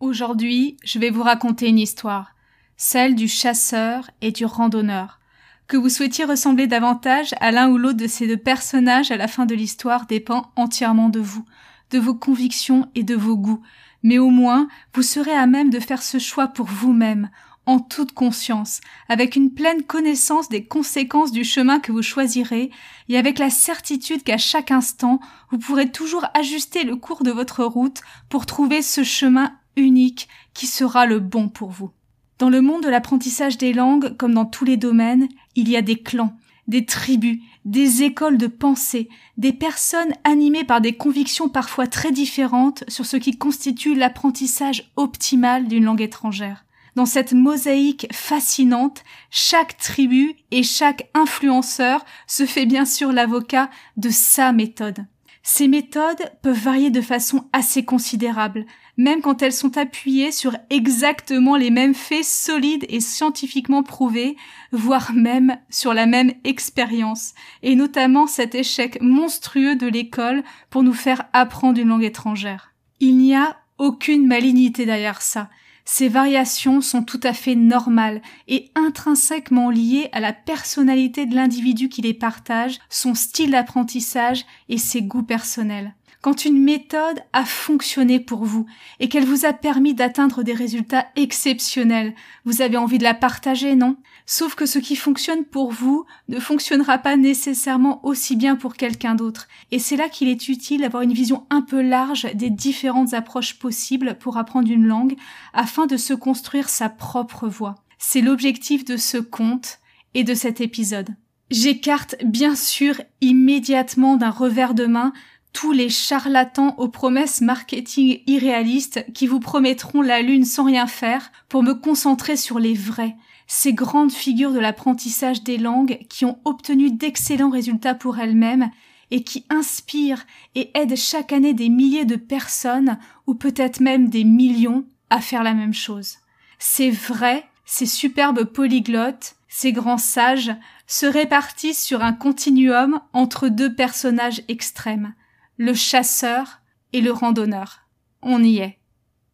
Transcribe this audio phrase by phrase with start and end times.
[0.00, 2.34] Aujourd'hui, je vais vous raconter une histoire,
[2.78, 5.20] celle du chasseur et du randonneur.
[5.68, 9.28] Que vous souhaitiez ressembler davantage à l'un ou l'autre de ces deux personnages à la
[9.28, 11.44] fin de l'histoire dépend entièrement de vous,
[11.90, 13.60] de vos convictions et de vos goûts,
[14.02, 17.28] mais au moins vous serez à même de faire ce choix pour vous-même,
[17.66, 18.80] en toute conscience,
[19.10, 22.70] avec une pleine connaissance des conséquences du chemin que vous choisirez,
[23.10, 25.20] et avec la certitude qu'à chaque instant,
[25.50, 30.66] vous pourrez toujours ajuster le cours de votre route pour trouver ce chemin unique qui
[30.66, 31.90] sera le bon pour vous.
[32.38, 35.82] Dans le monde de l'apprentissage des langues, comme dans tous les domaines, il y a
[35.82, 36.36] des clans,
[36.68, 42.84] des tribus, des écoles de pensée, des personnes animées par des convictions parfois très différentes
[42.88, 46.64] sur ce qui constitue l'apprentissage optimal d'une langue étrangère.
[46.96, 54.10] Dans cette mosaïque fascinante, chaque tribu et chaque influenceur se fait bien sûr l'avocat de
[54.10, 55.06] sa méthode.
[55.42, 58.66] Ces méthodes peuvent varier de façon assez considérable,
[59.00, 64.36] même quand elles sont appuyées sur exactement les mêmes faits solides et scientifiquement prouvés,
[64.72, 70.92] voire même sur la même expérience, et notamment cet échec monstrueux de l'école pour nous
[70.92, 72.74] faire apprendre une langue étrangère.
[73.00, 75.48] Il n'y a aucune malignité derrière ça.
[75.86, 81.88] Ces variations sont tout à fait normales et intrinsèquement liées à la personnalité de l'individu
[81.88, 88.20] qui les partage, son style d'apprentissage et ses goûts personnels quand une méthode a fonctionné
[88.20, 88.66] pour vous
[88.98, 93.74] et qu'elle vous a permis d'atteindre des résultats exceptionnels, vous avez envie de la partager,
[93.74, 93.96] non?
[94.26, 99.14] Sauf que ce qui fonctionne pour vous ne fonctionnera pas nécessairement aussi bien pour quelqu'un
[99.14, 99.48] d'autre.
[99.70, 103.58] Et c'est là qu'il est utile d'avoir une vision un peu large des différentes approches
[103.58, 105.16] possibles pour apprendre une langue
[105.54, 107.76] afin de se construire sa propre voie.
[107.98, 109.78] C'est l'objectif de ce conte
[110.14, 111.08] et de cet épisode.
[111.50, 115.12] J'écarte bien sûr immédiatement d'un revers de main
[115.52, 121.32] tous les charlatans aux promesses marketing irréalistes qui vous promettront la lune sans rien faire
[121.48, 126.38] pour me concentrer sur les vrais, ces grandes figures de l'apprentissage des langues qui ont
[126.44, 128.70] obtenu d'excellents résultats pour elles-mêmes
[129.10, 130.24] et qui inspirent
[130.54, 135.42] et aident chaque année des milliers de personnes ou peut-être même des millions à faire
[135.42, 136.18] la même chose.
[136.60, 140.54] Ces vrais, ces superbes polyglottes, ces grands sages
[140.86, 145.14] se répartissent sur un continuum entre deux personnages extrêmes,
[145.62, 146.62] le chasseur
[146.94, 147.80] et le randonneur.
[148.22, 148.78] On y est.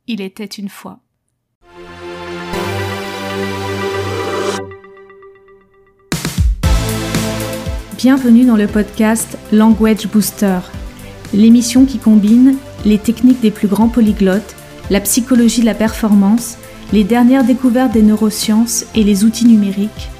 [0.08, 0.98] Il était une fois.
[7.96, 10.58] Bienvenue dans le podcast Language Booster,
[11.32, 14.56] l'émission qui combine les techniques des plus grands polyglottes,
[14.90, 16.58] la psychologie de la performance,
[16.92, 20.10] les dernières découvertes des neurosciences et les outils numériques,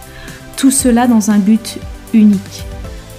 [0.57, 1.81] tout cela dans un but
[2.15, 2.65] unique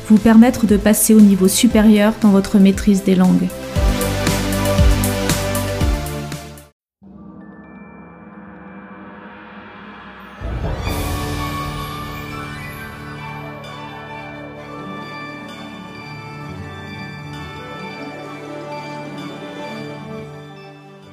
[0.08, 3.48] vous permettre de passer au niveau supérieur dans votre maîtrise des langues.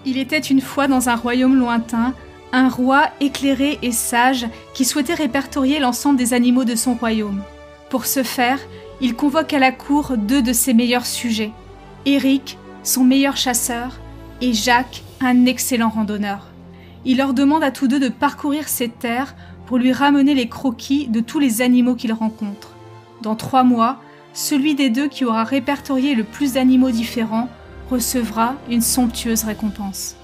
[0.07, 2.15] Il était une fois dans un royaume lointain
[2.55, 7.43] un roi éclairé et sage qui souhaitait répertorier l'ensemble des animaux de son royaume.
[7.91, 8.61] Pour ce faire,
[9.01, 11.53] il convoque à la cour deux de ses meilleurs sujets,
[12.07, 13.99] Eric, son meilleur chasseur,
[14.41, 16.47] et Jacques, un excellent randonneur.
[17.05, 19.35] Il leur demande à tous deux de parcourir ces terres
[19.67, 22.71] pour lui ramener les croquis de tous les animaux qu'il rencontre.
[23.23, 24.01] Dans trois mois,
[24.33, 27.49] celui des deux qui aura répertorié le plus d'animaux différents
[27.91, 30.17] recevra une somptueuse récompense.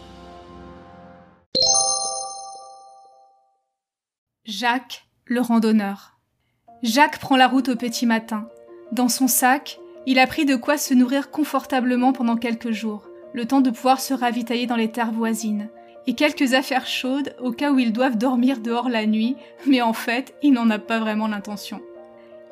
[4.44, 6.18] Jacques, le randonneur.
[6.82, 8.48] Jacques prend la route au petit matin.
[8.92, 13.02] Dans son sac, il a pris de quoi se nourrir confortablement pendant quelques jours,
[13.32, 15.68] le temps de pouvoir se ravitailler dans les terres voisines,
[16.08, 19.36] et quelques affaires chaudes au cas où ils doivent dormir dehors la nuit,
[19.66, 21.80] mais en fait, il n'en a pas vraiment l'intention.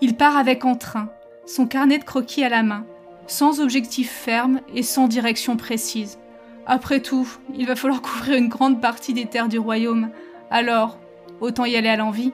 [0.01, 1.11] Il part avec entrain,
[1.45, 2.87] son carnet de croquis à la main,
[3.27, 6.19] sans objectif ferme et sans direction précise.
[6.67, 10.11] Après tout, il va falloir couvrir une grande partie des terres du royaume,
[10.51, 10.99] alors
[11.41, 12.33] autant y aller à l'envie.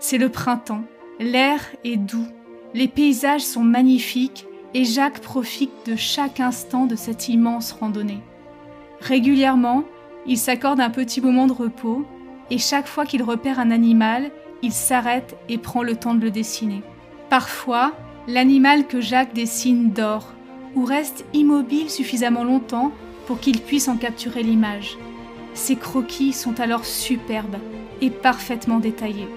[0.00, 0.82] C'est le printemps,
[1.20, 2.26] l'air est doux,
[2.74, 8.20] les paysages sont magnifiques et Jacques profite de chaque instant de cette immense randonnée.
[9.00, 9.84] Régulièrement,
[10.26, 12.06] il s'accorde un petit moment de repos
[12.50, 14.30] et chaque fois qu'il repère un animal,
[14.62, 16.82] il s'arrête et prend le temps de le dessiner.
[17.28, 17.92] Parfois,
[18.26, 20.32] l'animal que Jacques dessine dort
[20.74, 22.92] ou reste immobile suffisamment longtemps
[23.26, 24.96] pour qu'il puisse en capturer l'image.
[25.54, 27.58] Ses croquis sont alors superbes
[28.00, 29.28] et parfaitement détaillés.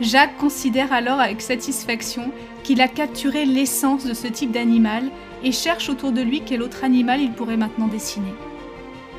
[0.00, 2.30] Jacques considère alors avec satisfaction
[2.66, 5.04] qu'il a capturé l'essence de ce type d'animal
[5.44, 8.34] et cherche autour de lui quel autre animal il pourrait maintenant dessiner.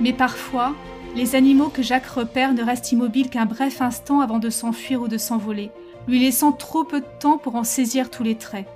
[0.01, 0.75] Mais parfois,
[1.15, 5.07] les animaux que Jacques repère ne restent immobiles qu'un bref instant avant de s'enfuir ou
[5.07, 5.71] de s'envoler,
[6.09, 8.67] lui laissant trop peu de temps pour en saisir tous les traits.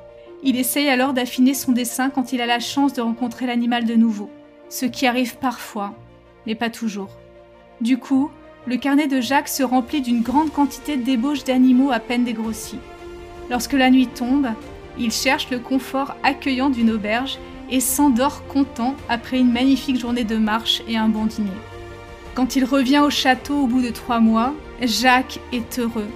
[0.42, 3.96] Il essaye alors d'affiner son dessin quand il a la chance de rencontrer l'animal de
[3.96, 4.30] nouveau,
[4.70, 5.94] ce qui arrive parfois,
[6.48, 7.10] mais pas toujours.
[7.82, 8.32] Du coup,
[8.66, 12.80] le carnet de Jacques se remplit d'une grande quantité d'ébauches d'animaux à peine dégrossis.
[13.52, 14.48] Lorsque la nuit tombe,
[14.98, 17.38] il cherche le confort accueillant d'une auberge
[17.70, 21.50] et s'endort content après une magnifique journée de marche et un bon dîner.
[22.34, 26.08] Quand il revient au château au bout de trois mois, Jacques est heureux,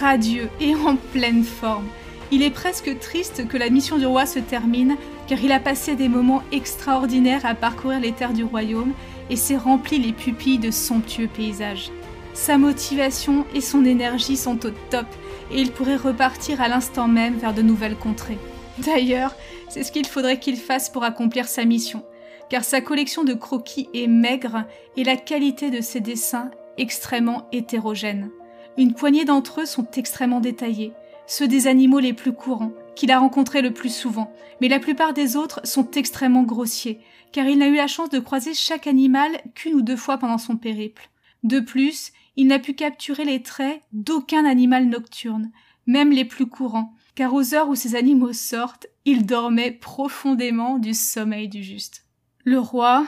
[0.00, 1.86] radieux et en pleine forme.
[2.30, 4.96] Il est presque triste que la mission du roi se termine,
[5.28, 8.92] car il a passé des moments extraordinaires à parcourir les terres du royaume
[9.30, 11.90] et s'est rempli les pupilles de somptueux paysages.
[12.34, 15.06] Sa motivation et son énergie sont au top,
[15.52, 18.38] et il pourrait repartir à l'instant même vers de nouvelles contrées.
[18.78, 19.34] D'ailleurs,
[19.68, 22.04] c'est ce qu'il faudrait qu'il fasse pour accomplir sa mission,
[22.48, 24.64] car sa collection de croquis est maigre
[24.96, 28.30] et la qualité de ses dessins extrêmement hétérogène.
[28.78, 30.92] Une poignée d'entre eux sont extrêmement détaillés,
[31.26, 35.12] ceux des animaux les plus courants, qu'il a rencontrés le plus souvent, mais la plupart
[35.12, 37.00] des autres sont extrêmement grossiers,
[37.32, 40.38] car il n'a eu la chance de croiser chaque animal qu'une ou deux fois pendant
[40.38, 41.10] son périple.
[41.42, 45.50] De plus, il n'a pu capturer les traits d'aucun animal nocturne,
[45.86, 50.94] même les plus courants, car aux heures où ces animaux sortent, il dormait profondément du
[50.94, 52.06] sommeil du juste.
[52.44, 53.06] Le roi,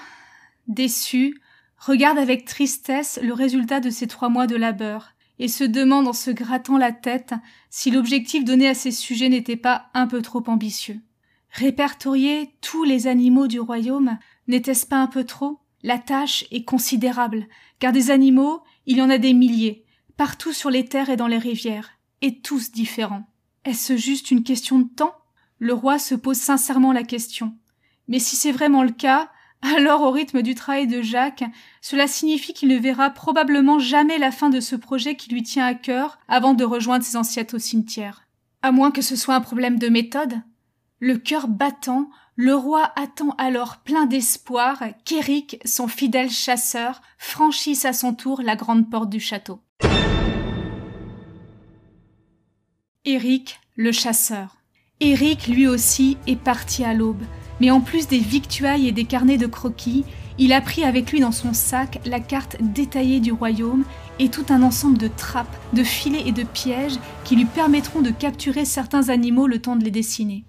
[0.68, 1.40] déçu,
[1.78, 6.12] regarde avec tristesse le résultat de ces trois mois de labeur, et se demande en
[6.12, 7.34] se grattant la tête
[7.70, 11.00] si l'objectif donné à ces sujets n'était pas un peu trop ambitieux.
[11.50, 14.18] Répertorier tous les animaux du royaume,
[14.48, 15.58] n'était-ce pas un peu trop?
[15.82, 17.46] La tâche est considérable,
[17.78, 19.84] car des animaux, il y en a des milliers,
[20.16, 21.90] partout sur les terres et dans les rivières,
[22.20, 23.26] et tous différents.
[23.64, 25.14] Est-ce juste une question de temps?
[25.58, 27.56] Le roi se pose sincèrement la question.
[28.08, 29.30] Mais si c'est vraiment le cas,
[29.76, 31.44] alors au rythme du travail de Jacques,
[31.80, 35.64] cela signifie qu'il ne verra probablement jamais la fin de ce projet qui lui tient
[35.64, 38.26] à cœur avant de rejoindre ses ancêtres au cimetière.
[38.60, 40.34] À moins que ce soit un problème de méthode?
[41.00, 47.92] Le cœur battant, le roi attend alors plein d'espoir qu'Éric, son fidèle chasseur, franchisse à
[47.92, 49.60] son tour la grande porte du château.
[53.04, 54.56] Éric, le chasseur.
[55.00, 57.22] Éric, lui aussi, est parti à l'aube,
[57.60, 60.04] mais en plus des victuailles et des carnets de croquis,
[60.36, 63.84] il a pris avec lui dans son sac la carte détaillée du royaume
[64.18, 68.10] et tout un ensemble de trappes, de filets et de pièges qui lui permettront de
[68.10, 70.44] capturer certains animaux le temps de les dessiner.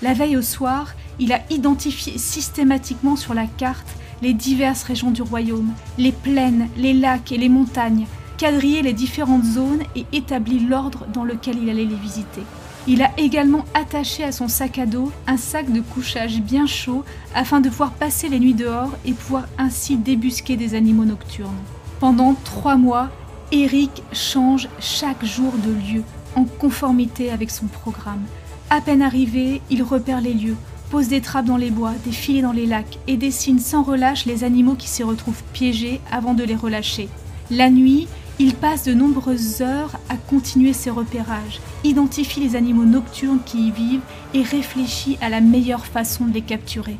[0.00, 3.88] La veille au soir, il a identifié systématiquement sur la carte
[4.22, 8.06] les diverses régions du royaume, les plaines, les lacs et les montagnes,
[8.36, 12.42] quadrillé les différentes zones et établi l'ordre dans lequel il allait les visiter.
[12.86, 17.04] Il a également attaché à son sac à dos un sac de couchage bien chaud
[17.34, 21.50] afin de pouvoir passer les nuits dehors et pouvoir ainsi débusquer des animaux nocturnes.
[22.00, 23.10] Pendant trois mois,
[23.52, 26.02] Eric change chaque jour de lieu
[26.34, 28.22] en conformité avec son programme.
[28.70, 30.56] À peine arrivé, il repère les lieux,
[30.90, 34.26] pose des trappes dans les bois, des filets dans les lacs et dessine sans relâche
[34.26, 37.08] les animaux qui s'y retrouvent piégés avant de les relâcher.
[37.50, 38.08] La nuit,
[38.38, 43.70] il passe de nombreuses heures à continuer ses repérages, identifie les animaux nocturnes qui y
[43.70, 44.00] vivent
[44.32, 46.96] et réfléchit à la meilleure façon de les capturer.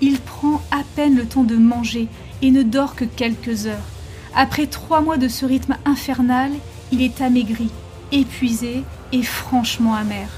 [0.00, 2.08] Il prend à peine le temps de manger
[2.42, 3.88] et ne dort que quelques heures.
[4.34, 6.50] Après trois mois de ce rythme infernal,
[6.92, 7.70] il est amaigri,
[8.12, 10.28] épuisé et franchement amer.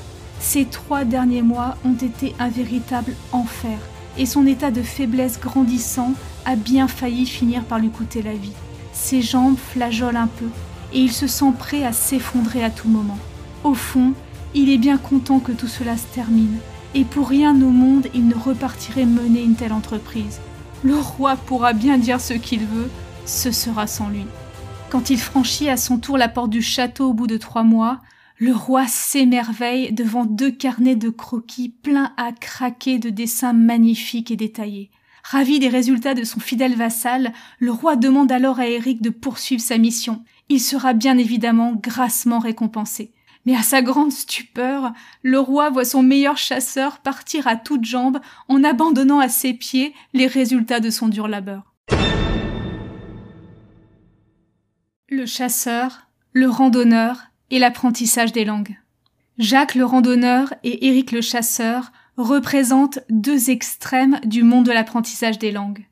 [0.49, 3.79] Ces trois derniers mois ont été un véritable enfer,
[4.17, 6.13] et son état de faiblesse grandissant
[6.45, 8.53] a bien failli finir par lui coûter la vie.
[8.93, 10.47] Ses jambes flageolent un peu,
[10.93, 13.19] et il se sent prêt à s'effondrer à tout moment.
[13.65, 14.13] Au fond,
[14.55, 16.59] il est bien content que tout cela se termine,
[16.95, 20.39] et pour rien au monde il ne repartirait mener une telle entreprise.
[20.85, 22.89] Le roi pourra bien dire ce qu'il veut,
[23.25, 24.27] ce sera sans lui.
[24.91, 27.99] Quand il franchit à son tour la porte du château au bout de trois mois,
[28.39, 34.37] le roi s'émerveille devant deux carnets de croquis pleins à craquer de dessins magnifiques et
[34.37, 34.91] détaillés.
[35.25, 39.63] Ravi des résultats de son fidèle vassal, le roi demande alors à Éric de poursuivre
[39.63, 40.23] sa mission.
[40.49, 43.13] Il sera bien évidemment grassement récompensé.
[43.45, 48.19] Mais à sa grande stupeur, le roi voit son meilleur chasseur partir à toutes jambes
[48.49, 51.75] en abandonnant à ses pieds les résultats de son dur labeur.
[55.09, 58.77] Le chasseur, le randonneur et l'apprentissage des langues.
[59.39, 65.53] Jacques le randonneur et Éric le chasseur représente deux extrêmes du monde de l'apprentissage des
[65.53, 65.87] langues.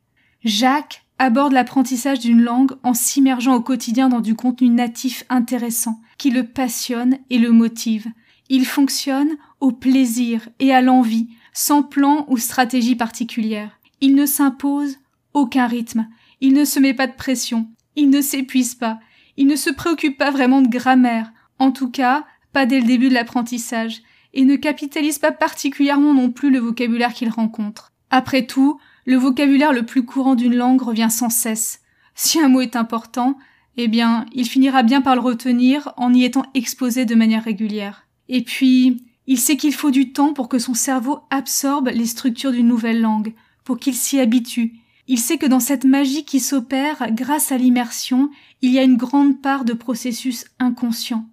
[0.45, 6.31] Jacques aborde l'apprentissage d'une langue en s'immergeant au quotidien dans du contenu natif intéressant, qui
[6.31, 8.07] le passionne et le motive.
[8.49, 13.79] Il fonctionne au plaisir et à l'envie, sans plan ou stratégie particulière.
[14.01, 14.97] Il ne s'impose
[15.33, 16.09] aucun rythme.
[16.41, 17.69] Il ne se met pas de pression.
[17.97, 18.99] Il ne s'épuise pas.
[19.37, 21.33] Il ne se préoccupe pas vraiment de grammaire.
[21.59, 24.03] En tout cas, pas dès le début de l'apprentissage.
[24.33, 27.93] Et ne capitalise pas particulièrement non plus le vocabulaire qu'il rencontre.
[28.11, 31.81] Après tout, le vocabulaire le plus courant d'une langue revient sans cesse.
[32.15, 33.39] Si un mot est important,
[33.77, 38.07] eh bien, il finira bien par le retenir en y étant exposé de manière régulière.
[38.29, 42.53] Et puis, il sait qu'il faut du temps pour que son cerveau absorbe les structures
[42.53, 43.35] d'une nouvelle langue,
[43.65, 44.75] pour qu'il s'y habitue.
[45.07, 48.31] Il sait que dans cette magie qui s'opère grâce à l'immersion,
[48.63, 51.27] il y a une grande part de processus inconscient.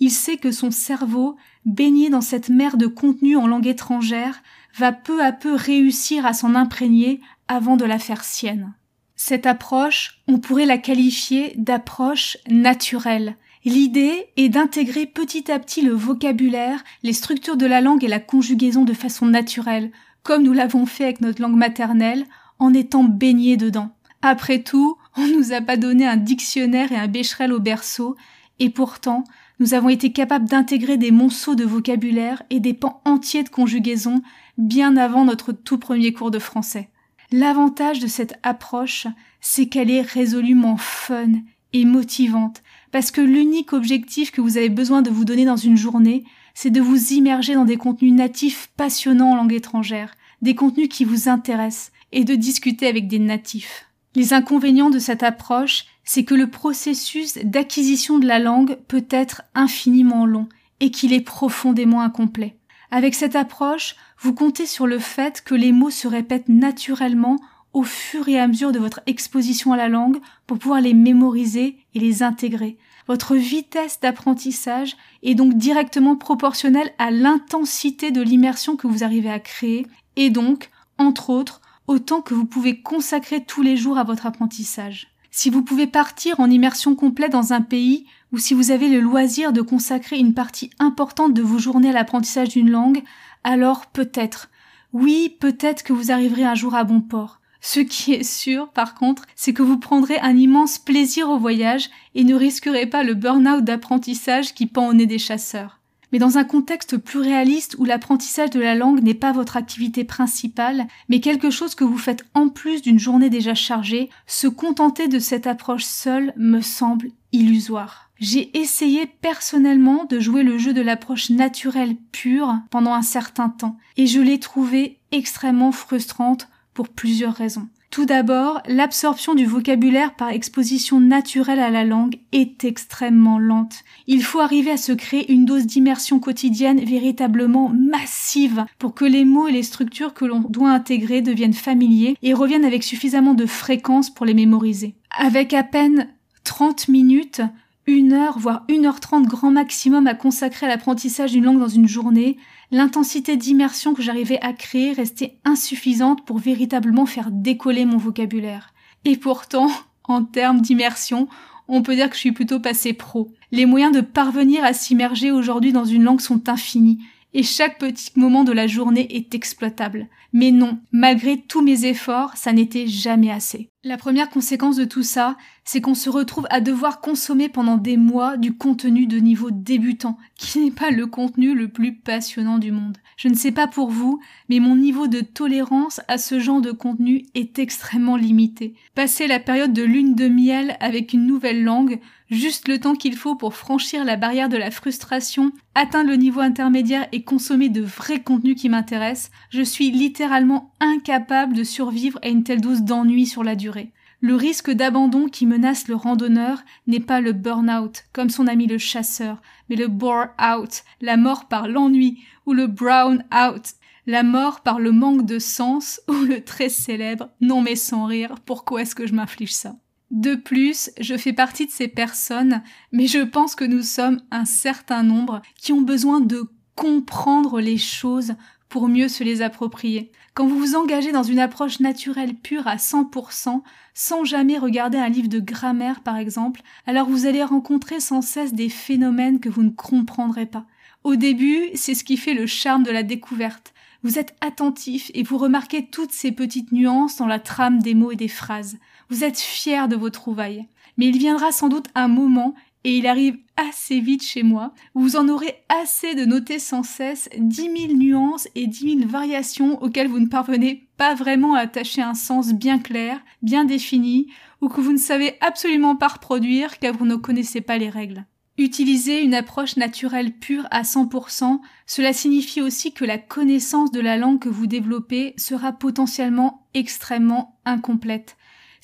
[0.00, 4.42] Il sait que son cerveau, baigné dans cette mer de contenu en langue étrangère,
[4.76, 8.74] va peu à peu réussir à s'en imprégner avant de la faire sienne.
[9.14, 13.36] Cette approche, on pourrait la qualifier d'approche naturelle.
[13.64, 18.20] L'idée est d'intégrer petit à petit le vocabulaire, les structures de la langue et la
[18.20, 19.90] conjugaison de façon naturelle,
[20.22, 22.26] comme nous l'avons fait avec notre langue maternelle,
[22.58, 23.96] en étant baigné dedans.
[24.22, 28.16] Après tout, on nous a pas donné un dictionnaire et un bécherel au berceau,
[28.58, 29.24] et pourtant,
[29.58, 34.22] nous avons été capables d'intégrer des monceaux de vocabulaire et des pans entiers de conjugaison
[34.58, 36.90] bien avant notre tout premier cours de français.
[37.32, 39.06] L'avantage de cette approche,
[39.40, 41.32] c'est qu'elle est résolument fun
[41.72, 45.76] et motivante, parce que l'unique objectif que vous avez besoin de vous donner dans une
[45.76, 50.88] journée, c'est de vous immerger dans des contenus natifs passionnants en langue étrangère, des contenus
[50.88, 53.86] qui vous intéressent, et de discuter avec des natifs.
[54.14, 59.42] Les inconvénients de cette approche, c'est que le processus d'acquisition de la langue peut être
[59.54, 60.48] infiniment long
[60.80, 62.56] et qu'il est profondément incomplet.
[62.90, 67.36] Avec cette approche, vous comptez sur le fait que les mots se répètent naturellement
[67.72, 71.76] au fur et à mesure de votre exposition à la langue pour pouvoir les mémoriser
[71.94, 72.78] et les intégrer.
[73.08, 79.40] Votre vitesse d'apprentissage est donc directement proportionnelle à l'intensité de l'immersion que vous arrivez à
[79.40, 79.86] créer
[80.16, 84.26] et donc, entre autres, au temps que vous pouvez consacrer tous les jours à votre
[84.26, 85.08] apprentissage.
[85.38, 89.00] Si vous pouvez partir en immersion complète dans un pays ou si vous avez le
[89.00, 93.02] loisir de consacrer une partie importante de vos journées à l'apprentissage d'une langue,
[93.44, 94.48] alors peut-être,
[94.94, 97.42] oui, peut-être que vous arriverez un jour à bon port.
[97.60, 101.90] Ce qui est sûr, par contre, c'est que vous prendrez un immense plaisir au voyage
[102.14, 105.80] et ne risquerez pas le burn-out d'apprentissage qui pend au nez des chasseurs.
[106.16, 110.02] Mais dans un contexte plus réaliste où l'apprentissage de la langue n'est pas votre activité
[110.02, 115.08] principale, mais quelque chose que vous faites en plus d'une journée déjà chargée, se contenter
[115.08, 118.08] de cette approche seule me semble illusoire.
[118.18, 123.76] J'ai essayé personnellement de jouer le jeu de l'approche naturelle pure pendant un certain temps,
[123.98, 127.68] et je l'ai trouvée extrêmement frustrante pour plusieurs raisons.
[127.90, 133.84] Tout d'abord, l'absorption du vocabulaire par exposition naturelle à la langue est extrêmement lente.
[134.06, 139.24] Il faut arriver à se créer une dose d'immersion quotidienne véritablement massive pour que les
[139.24, 143.46] mots et les structures que l'on doit intégrer deviennent familiers et reviennent avec suffisamment de
[143.46, 144.94] fréquence pour les mémoriser.
[145.16, 146.08] Avec à peine
[146.44, 147.40] 30 minutes,
[147.86, 151.68] une heure, voire une heure trente grand maximum à consacrer à l'apprentissage d'une langue dans
[151.68, 152.36] une journée,
[152.70, 158.72] l'intensité d'immersion que j'arrivais à créer restait insuffisante pour véritablement faire décoller mon vocabulaire.
[159.04, 159.70] Et pourtant,
[160.04, 161.28] en termes d'immersion,
[161.68, 163.32] on peut dire que je suis plutôt passé pro.
[163.52, 166.98] Les moyens de parvenir à s'immerger aujourd'hui dans une langue sont infinis,
[167.34, 170.06] et chaque petit moment de la journée est exploitable.
[170.32, 173.68] Mais non, malgré tous mes efforts, ça n'était jamais assez.
[173.88, 177.96] La première conséquence de tout ça, c'est qu'on se retrouve à devoir consommer pendant des
[177.96, 182.72] mois du contenu de niveau débutant, qui n'est pas le contenu le plus passionnant du
[182.72, 182.98] monde.
[183.16, 186.72] Je ne sais pas pour vous, mais mon niveau de tolérance à ce genre de
[186.72, 188.74] contenu est extrêmement limité.
[188.96, 193.16] Passer la période de lune de miel avec une nouvelle langue, juste le temps qu'il
[193.16, 197.82] faut pour franchir la barrière de la frustration, atteindre le niveau intermédiaire et consommer de
[197.82, 203.26] vrais contenus qui m'intéressent, je suis littéralement incapable de survivre à une telle dose d'ennui
[203.26, 203.75] sur la durée.
[204.20, 208.78] Le risque d'abandon qui menace le randonneur n'est pas le burn-out, comme son ami le
[208.78, 213.74] chasseur, mais le bore-out, la mort par l'ennui, ou le brown-out,
[214.06, 218.36] la mort par le manque de sens, ou le très célèbre non mais sans rire,
[218.44, 219.76] pourquoi est-ce que je m'inflige ça?
[220.10, 224.44] De plus, je fais partie de ces personnes, mais je pense que nous sommes un
[224.44, 228.34] certain nombre qui ont besoin de comprendre les choses
[228.68, 230.10] pour mieux se les approprier.
[230.34, 233.62] Quand vous vous engagez dans une approche naturelle pure à 100%,
[233.94, 238.52] sans jamais regarder un livre de grammaire par exemple, alors vous allez rencontrer sans cesse
[238.52, 240.66] des phénomènes que vous ne comprendrez pas.
[241.04, 243.72] Au début, c'est ce qui fait le charme de la découverte.
[244.02, 248.12] Vous êtes attentif et vous remarquez toutes ces petites nuances dans la trame des mots
[248.12, 248.78] et des phrases.
[249.08, 250.66] Vous êtes fier de vos trouvailles.
[250.96, 252.54] Mais il viendra sans doute un moment,
[252.86, 257.28] et il arrive assez vite chez moi, vous en aurez assez de noter sans cesse
[257.36, 262.00] dix mille nuances et dix mille variations auxquelles vous ne parvenez pas vraiment à attacher
[262.00, 264.28] un sens bien clair, bien défini,
[264.60, 268.24] ou que vous ne savez absolument pas reproduire car vous ne connaissez pas les règles.
[268.56, 274.16] Utiliser une approche naturelle pure à 100%, cela signifie aussi que la connaissance de la
[274.16, 278.36] langue que vous développez sera potentiellement extrêmement incomplète.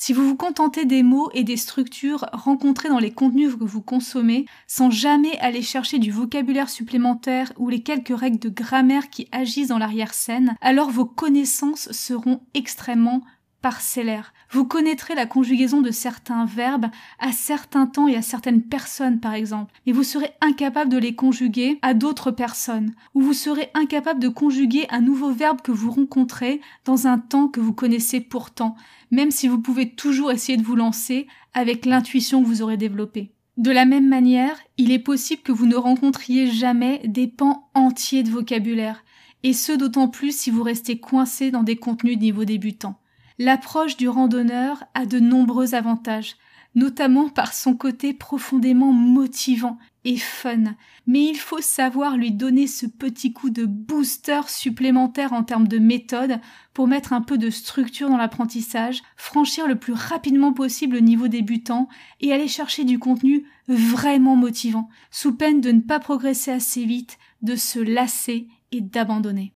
[0.05, 3.83] Si vous vous contentez des mots et des structures rencontrés dans les contenus que vous
[3.83, 9.29] consommez, sans jamais aller chercher du vocabulaire supplémentaire ou les quelques règles de grammaire qui
[9.31, 13.23] agissent dans l'arrière-scène, alors vos connaissances seront extrêmement
[13.62, 14.35] parcellaire.
[14.50, 16.88] Vous connaîtrez la conjugaison de certains verbes
[17.19, 21.14] à certains temps et à certaines personnes, par exemple, mais vous serez incapable de les
[21.14, 25.90] conjuguer à d'autres personnes, ou vous serez incapable de conjuguer un nouveau verbe que vous
[25.90, 28.76] rencontrez dans un temps que vous connaissez pourtant,
[29.11, 33.33] même si vous pouvez toujours essayer de vous lancer avec l'intuition que vous aurez développée.
[33.57, 38.23] De la même manière, il est possible que vous ne rencontriez jamais des pans entiers
[38.23, 39.04] de vocabulaire,
[39.42, 42.99] et ce d'autant plus si vous restez coincé dans des contenus de niveau débutant.
[43.39, 46.37] L'approche du randonneur a de nombreux avantages,
[46.75, 50.75] notamment par son côté profondément motivant et fun,
[51.07, 55.79] mais il faut savoir lui donner ce petit coup de booster supplémentaire en termes de
[55.79, 56.41] méthode
[56.75, 61.29] pour mettre un peu de structure dans l'apprentissage, franchir le plus rapidement possible le niveau
[61.29, 61.89] débutant
[62.21, 67.19] et aller chercher du contenu vraiment motivant, sous peine de ne pas progresser assez vite,
[67.43, 69.53] de se lasser et d'abandonner.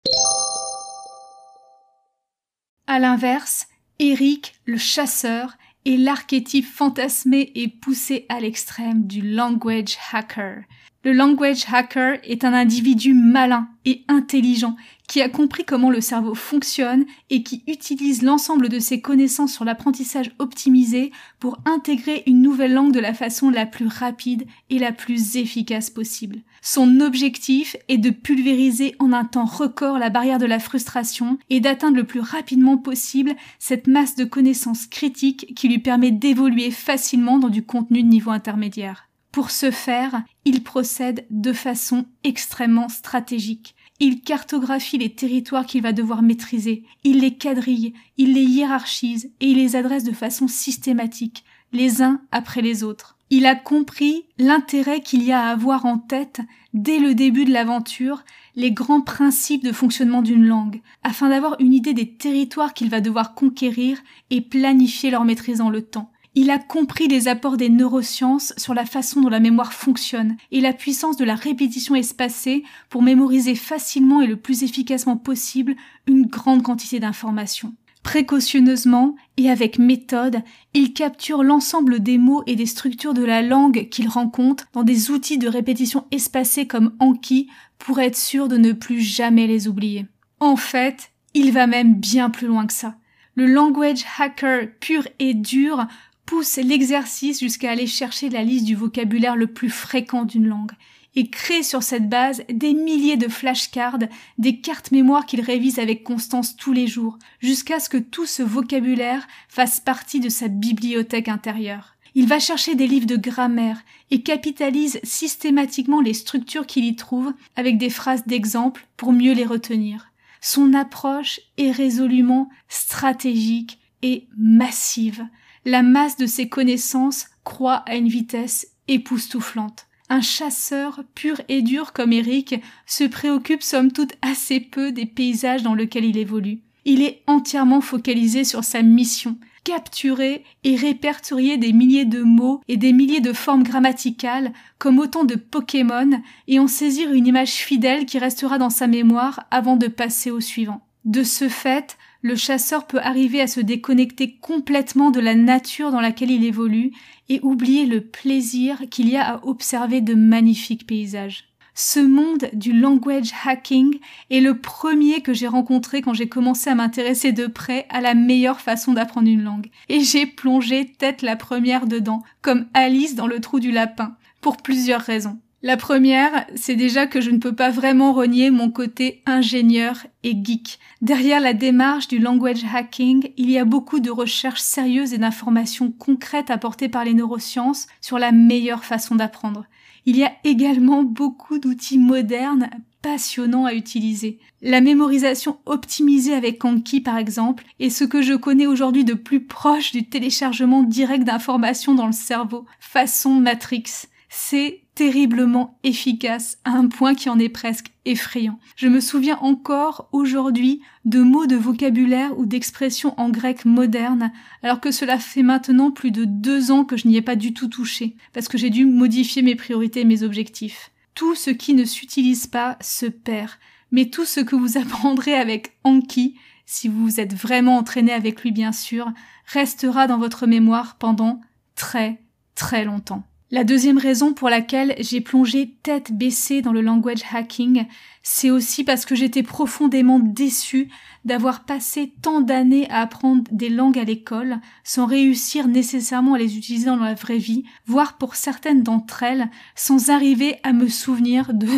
[2.89, 3.67] À l'inverse,
[3.99, 10.63] Eric, le chasseur, est l'archétype fantasmé et poussé à l'extrême du language hacker.
[11.03, 14.77] Le language hacker est un individu malin et intelligent
[15.09, 19.65] qui a compris comment le cerveau fonctionne et qui utilise l'ensemble de ses connaissances sur
[19.65, 24.93] l'apprentissage optimisé pour intégrer une nouvelle langue de la façon la plus rapide et la
[24.93, 26.39] plus efficace possible.
[26.63, 31.61] Son objectif est de pulvériser en un temps record la barrière de la frustration et
[31.61, 37.39] d'atteindre le plus rapidement possible cette masse de connaissances critiques qui lui permet d'évoluer facilement
[37.39, 39.09] dans du contenu de niveau intermédiaire.
[39.37, 43.76] Pour ce faire, il procède de façon extrêmement stratégique.
[43.99, 49.47] Il cartographie les territoires qu'il va devoir maîtriser, il les quadrille, il les hiérarchise et
[49.47, 53.17] il les adresse de façon systématique, les uns après les autres.
[53.31, 56.41] Il a compris l'intérêt qu'il y a à avoir en tête,
[56.75, 58.23] dès le début de l'aventure,
[58.55, 63.01] les grands principes de fonctionnement d'une langue, afin d'avoir une idée des territoires qu'il va
[63.01, 63.99] devoir conquérir
[64.31, 66.13] et planifier leur maîtrise dans le temps.
[66.39, 70.61] Il a compris les apports des neurosciences sur la façon dont la mémoire fonctionne et
[70.61, 76.27] la puissance de la répétition espacée pour mémoriser facilement et le plus efficacement possible une
[76.27, 77.75] grande quantité d'informations.
[78.03, 80.43] Précautionneusement et avec méthode,
[80.75, 85.11] il capture l'ensemble des mots et des structures de la langue qu'il rencontre dans des
[85.11, 90.05] outils de répétition espacés comme Anki pour être sûr de ne plus jamais les oublier.
[90.41, 92.97] En fait, il va même bien plus loin que ça.
[93.37, 95.87] Le language hacker pur et dur
[96.27, 100.73] pousse l'exercice jusqu'à aller chercher la liste du vocabulaire le plus fréquent d'une langue
[101.17, 103.99] et crée sur cette base des milliers de flashcards,
[104.37, 108.43] des cartes mémoire qu'il révise avec constance tous les jours, jusqu'à ce que tout ce
[108.43, 111.95] vocabulaire fasse partie de sa bibliothèque intérieure.
[112.15, 117.33] Il va chercher des livres de grammaire et capitalise systématiquement les structures qu'il y trouve
[117.57, 120.13] avec des phrases d'exemple pour mieux les retenir.
[120.43, 125.27] Son approche est résolument stratégique et massive
[125.67, 129.89] la masse de ses connaissances croît à une vitesse époustouflante.
[130.09, 132.55] Un chasseur pur et dur comme Eric
[132.87, 136.61] se préoccupe somme toute assez peu des paysages dans lesquels il évolue.
[136.85, 142.77] Il est entièrement focalisé sur sa mission, capturer et répertorier des milliers de mots et
[142.77, 148.07] des milliers de formes grammaticales comme autant de Pokémon et en saisir une image fidèle
[148.07, 150.87] qui restera dans sa mémoire avant de passer au suivant.
[151.05, 156.01] De ce fait, le chasseur peut arriver à se déconnecter complètement de la nature dans
[156.01, 156.93] laquelle il évolue
[157.29, 161.45] et oublier le plaisir qu'il y a à observer de magnifiques paysages.
[161.79, 163.99] Ce monde du language hacking
[164.31, 168.15] est le premier que j'ai rencontré quand j'ai commencé à m'intéresser de près à la
[168.15, 169.69] meilleure façon d'apprendre une langue.
[169.91, 174.57] Et j'ai plongé tête la première dedans, comme Alice dans le trou du lapin, pour
[174.57, 175.39] plusieurs raisons.
[175.63, 180.33] La première, c'est déjà que je ne peux pas vraiment renier mon côté ingénieur et
[180.33, 180.79] geek.
[181.01, 185.91] Derrière la démarche du language hacking, il y a beaucoup de recherches sérieuses et d'informations
[185.91, 189.65] concrètes apportées par les neurosciences sur la meilleure façon d'apprendre.
[190.05, 192.71] Il y a également beaucoup d'outils modernes
[193.03, 194.39] passionnants à utiliser.
[194.63, 199.45] La mémorisation optimisée avec Anki par exemple est ce que je connais aujourd'hui de plus
[199.45, 203.85] proche du téléchargement direct d'informations dans le cerveau, façon Matrix.
[204.29, 208.59] c'est terriblement efficace à un point qui en est presque effrayant.
[208.77, 214.33] Je me souviens encore aujourd'hui de mots de vocabulaire ou d'expressions en grec moderne,
[214.63, 217.53] alors que cela fait maintenant plus de deux ans que je n'y ai pas du
[217.53, 220.91] tout touché, parce que j'ai dû modifier mes priorités et mes objectifs.
[221.15, 223.51] Tout ce qui ne s'utilise pas se perd,
[223.91, 228.51] mais tout ce que vous apprendrez avec Anki, si vous êtes vraiment entraîné avec lui
[228.51, 229.13] bien sûr,
[229.45, 231.43] restera dans votre mémoire pendant
[231.75, 232.23] très
[232.55, 233.25] très longtemps.
[233.53, 237.87] La deuxième raison pour laquelle j'ai plongé tête baissée dans le language hacking,
[238.25, 240.89] c'est aussi parce que j'étais profondément déçue
[241.25, 246.59] d'avoir passé tant d'années à apprendre des langues à l'école sans réussir nécessairement à les
[246.59, 251.55] utiliser dans la vraie vie, voire pour certaines d'entre elles sans arriver à me souvenir
[251.55, 251.69] de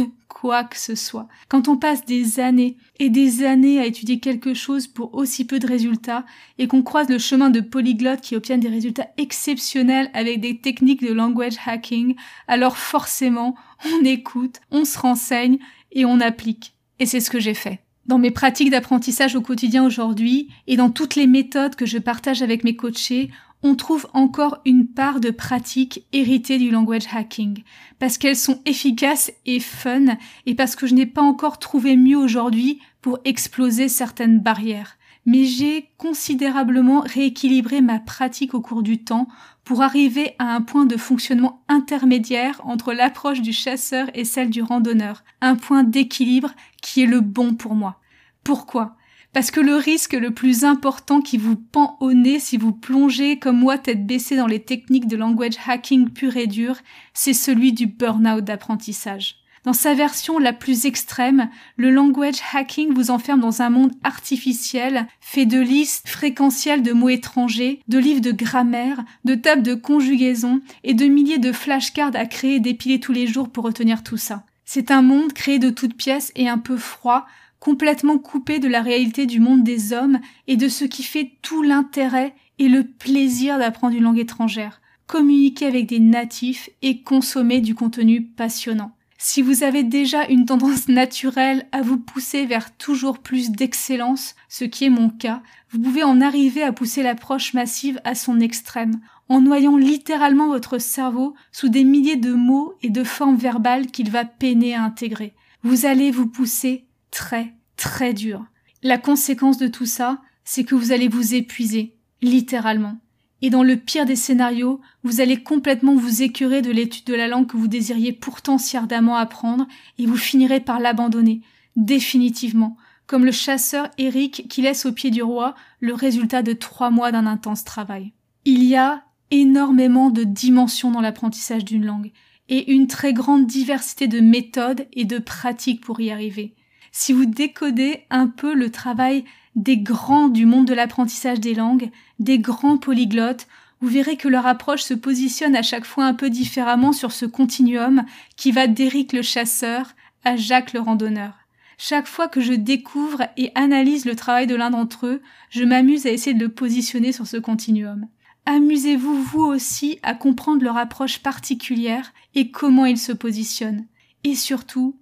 [0.40, 1.26] quoi que ce soit.
[1.48, 5.58] Quand on passe des années et des années à étudier quelque chose pour aussi peu
[5.58, 6.24] de résultats
[6.58, 11.02] et qu'on croise le chemin de polyglottes qui obtiennent des résultats exceptionnels avec des techniques
[11.02, 12.14] de language hacking,
[12.46, 15.58] alors forcément, on écoute, on se renseigne
[15.92, 16.74] et on applique.
[17.00, 17.80] Et c'est ce que j'ai fait.
[18.06, 22.42] Dans mes pratiques d'apprentissage au quotidien aujourd'hui et dans toutes les méthodes que je partage
[22.42, 23.30] avec mes coachés,
[23.62, 27.62] on trouve encore une part de pratique héritée du language hacking,
[27.98, 30.16] parce qu'elles sont efficaces et fun,
[30.46, 34.96] et parce que je n'ai pas encore trouvé mieux aujourd'hui pour exploser certaines barrières.
[35.26, 39.28] Mais j'ai considérablement rééquilibré ma pratique au cours du temps
[39.64, 44.62] pour arriver à un point de fonctionnement intermédiaire entre l'approche du chasseur et celle du
[44.62, 48.00] randonneur, un point d'équilibre qui est le bon pour moi.
[48.44, 48.96] Pourquoi?
[49.32, 53.38] Parce que le risque le plus important qui vous pend au nez si vous plongez
[53.38, 56.76] comme moi tête baissée dans les techniques de language hacking pur et dur,
[57.14, 59.36] c'est celui du burn-out d'apprentissage.
[59.64, 65.06] Dans sa version la plus extrême, le language hacking vous enferme dans un monde artificiel,
[65.20, 70.60] fait de listes fréquentielles de mots étrangers, de livres de grammaire, de tables de conjugaison
[70.84, 74.16] et de milliers de flashcards à créer et dépiler tous les jours pour retenir tout
[74.16, 74.44] ça.
[74.64, 77.26] C'est un monde créé de toutes pièces et un peu froid,
[77.60, 81.62] complètement coupé de la réalité du monde des hommes et de ce qui fait tout
[81.62, 87.74] l'intérêt et le plaisir d'apprendre une langue étrangère, communiquer avec des natifs et consommer du
[87.74, 88.92] contenu passionnant.
[89.20, 94.64] Si vous avez déjà une tendance naturelle à vous pousser vers toujours plus d'excellence, ce
[94.64, 99.00] qui est mon cas, vous pouvez en arriver à pousser l'approche massive à son extrême,
[99.28, 104.08] en noyant littéralement votre cerveau sous des milliers de mots et de formes verbales qu'il
[104.08, 105.34] va peiner à intégrer.
[105.64, 108.44] Vous allez vous pousser très, très dur.
[108.82, 112.98] La conséquence de tout ça, c'est que vous allez vous épuiser, littéralement.
[113.42, 117.28] Et dans le pire des scénarios, vous allez complètement vous écurer de l'étude de la
[117.28, 119.66] langue que vous désiriez pourtant si ardemment apprendre,
[119.98, 121.42] et vous finirez par l'abandonner,
[121.76, 126.90] définitivement, comme le chasseur Eric qui laisse au pied du roi le résultat de trois
[126.90, 128.12] mois d'un intense travail.
[128.44, 132.12] Il y a énormément de dimensions dans l'apprentissage d'une langue,
[132.48, 136.54] et une très grande diversité de méthodes et de pratiques pour y arriver
[136.98, 141.92] si vous décodez un peu le travail des grands du monde de l'apprentissage des langues,
[142.18, 143.46] des grands polyglottes,
[143.80, 147.24] vous verrez que leur approche se positionne à chaque fois un peu différemment sur ce
[147.24, 151.34] continuum qui va d'Éric le chasseur à Jacques le randonneur.
[151.78, 156.04] Chaque fois que je découvre et analyse le travail de l'un d'entre eux, je m'amuse
[156.04, 158.08] à essayer de le positionner sur ce continuum.
[158.44, 163.86] Amusez-vous vous aussi à comprendre leur approche particulière et comment ils se positionnent.
[164.24, 164.96] Et surtout,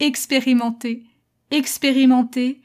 [0.00, 1.06] expérimentez
[1.50, 2.60] expérimentez,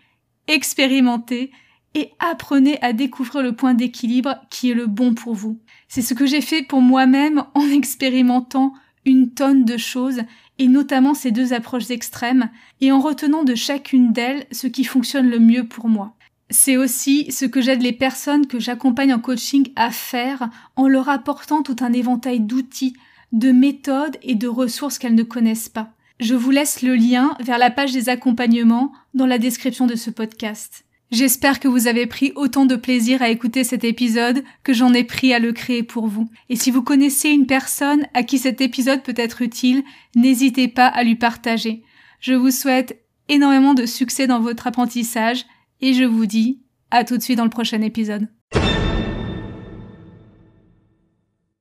[0.48, 1.52] expérimentez
[1.94, 5.60] et apprenez à découvrir le point d'équilibre qui est le bon pour vous.
[5.88, 8.74] C'est ce que j'ai fait pour moi-même en expérimentant
[9.06, 10.22] une tonne de choses
[10.60, 12.50] et notamment ces deux approches extrêmes
[12.82, 16.16] et en retenant de chacune d'elles ce qui fonctionne le mieux pour moi.
[16.50, 21.10] C'est aussi ce que j'aide les personnes que j'accompagne en coaching à faire en leur
[21.10, 22.96] apportant tout un éventail d'outils,
[23.32, 25.95] de méthodes et de ressources qu'elles ne connaissent pas.
[26.20, 30.10] Je vous laisse le lien vers la page des accompagnements dans la description de ce
[30.10, 30.86] podcast.
[31.12, 35.04] J'espère que vous avez pris autant de plaisir à écouter cet épisode que j'en ai
[35.04, 36.30] pris à le créer pour vous.
[36.50, 39.84] Et si vous connaissez une personne à qui cet épisode peut être utile,
[40.16, 41.84] n'hésitez pas à lui partager.
[42.22, 42.98] Je vous souhaite
[43.28, 45.46] énormément de succès dans votre apprentissage
[45.82, 48.30] et je vous dis à tout de suite dans le prochain épisode.